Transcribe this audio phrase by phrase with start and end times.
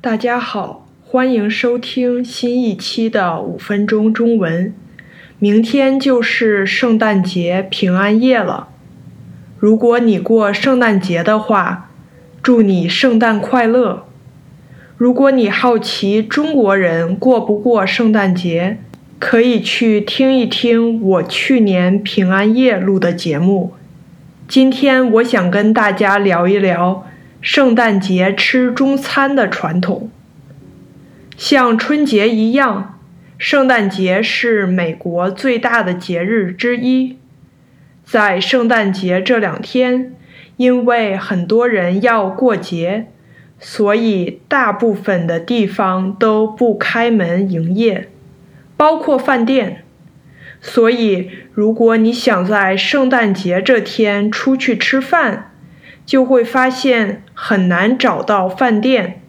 [0.00, 4.72] 大家好，欢迎收听新一期的五分钟中文。
[5.40, 8.68] 明天就是圣诞节平安夜了，
[9.58, 11.90] 如果你过圣诞节的话，
[12.40, 14.06] 祝你圣诞快乐。
[14.96, 18.78] 如果你好奇中国人过不过圣诞节，
[19.18, 23.74] 可以去听一听我去年平安夜录的节目。
[24.46, 27.04] 今天我想跟大家聊一聊
[27.40, 30.10] 圣诞节吃中餐的传统。
[31.36, 32.98] 像春节一样，
[33.38, 37.16] 圣诞节是美国最大的节日之一。
[38.04, 40.14] 在圣诞节这两天，
[40.56, 43.06] 因为很多人要过节。
[43.60, 48.08] 所以，大部分的地方都不开门营业，
[48.76, 49.82] 包括饭店。
[50.60, 55.50] 所以，如果你想在圣诞节这天出去吃饭，
[56.08, 59.20] 就会发现很难找到饭店。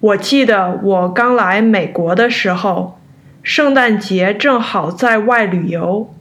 [0.00, 2.98] 我记得我刚来美国的时候，
[3.44, 6.12] 圣诞节正好在外旅游，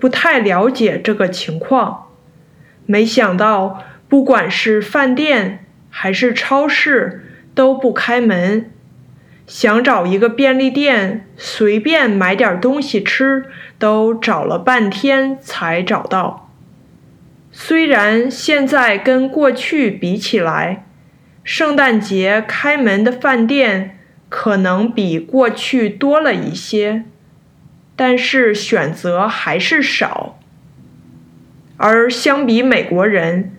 [0.00, 2.08] 不太了解这个情况。
[2.84, 8.68] 没想到，不管是饭店，还是超市都不开门，
[9.46, 13.44] 想找一个便利店随便买点东西吃，
[13.78, 16.45] 都找了半天才找到。
[17.58, 20.84] 虽然现在跟过去比起来，
[21.42, 23.98] 圣诞节开门的饭店
[24.28, 27.04] 可能比过去多了一些，
[27.96, 30.38] 但是选择还是少。
[31.78, 33.56] 而相比美国人，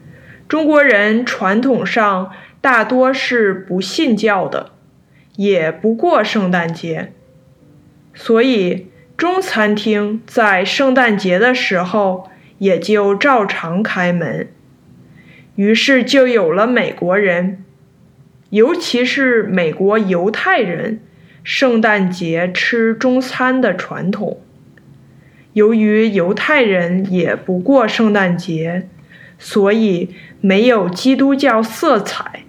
[0.47, 4.73] 中国人传统上大多是不信教的，
[5.37, 7.11] 也不过圣诞节，
[8.13, 14.47] 所以中餐厅在圣诞节的时候也就照常开门。
[15.55, 17.63] 于是就有了美国人，
[18.49, 20.99] 尤其是美国犹太人，
[21.43, 24.41] 圣诞节吃中餐的传统。
[25.53, 28.87] 由于犹太人也不过圣诞节。
[29.39, 32.41] 所以没有基督教色彩，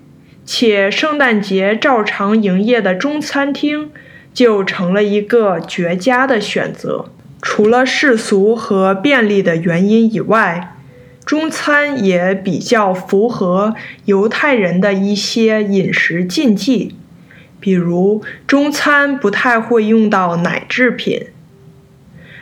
[0.47, 3.91] 且圣诞节照常营业的中餐厅
[4.33, 7.13] 就成了一个绝佳的选择。
[7.41, 10.76] 除了世俗和便利的原因以外，
[11.25, 16.94] 中餐也比较符合犹太人的一些饮食禁忌，
[17.60, 21.26] 比如中餐不太会用到奶制品。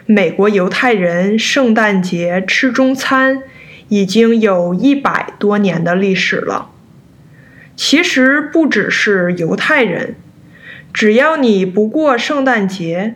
[0.07, 3.43] 美国犹太人圣诞节吃中餐。
[3.89, 6.71] 已经有一百多年的历史了。
[7.77, 10.17] 其实不只是犹太人，
[10.93, 13.15] 只要你不过圣诞节，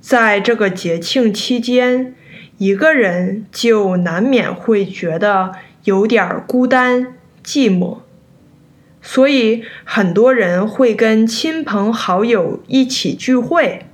[0.00, 2.14] 在这个节庆期间，
[2.58, 5.52] 一个人就难免会觉得
[5.84, 7.98] 有点孤单寂寞。
[9.02, 13.86] 所以很多人会跟亲朋好友一起聚会。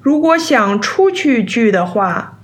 [0.00, 2.38] 如果想出去聚的话，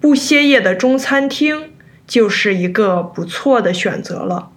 [0.00, 1.70] 不歇业的中餐厅。
[2.06, 4.50] 就是一个不错的选择了。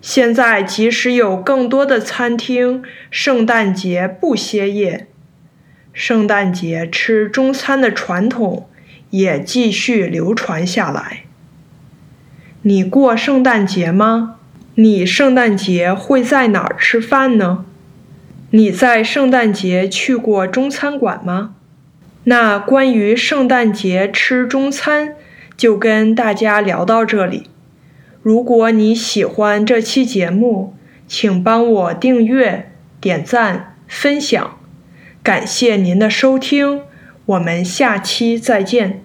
[0.00, 5.08] 现在即使有更多的餐厅圣诞节不歇业，
[5.94, 8.68] 圣诞节吃中餐的传统
[9.08, 11.22] 也继续流传下来。
[12.60, 14.36] 你过圣诞节吗？
[14.74, 17.64] 你圣诞节会在哪儿吃饭呢？
[18.50, 21.54] 你在圣诞节去过中餐馆吗？
[22.24, 25.16] 那关于圣诞节吃中餐。
[25.56, 27.44] 就跟大家聊到这里。
[28.22, 30.74] 如果你喜欢这期节目，
[31.06, 34.58] 请帮我订阅、点赞、分享，
[35.24, 36.82] 感谢您的收听，
[37.24, 39.03] 我们下期再见。